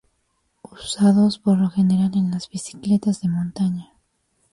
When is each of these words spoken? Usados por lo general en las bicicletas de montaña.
Usados 0.63 1.37
por 1.37 1.59
lo 1.59 1.69
general 1.69 2.09
en 2.15 2.31
las 2.31 2.49
bicicletas 2.49 3.21
de 3.21 3.29
montaña. 3.29 3.93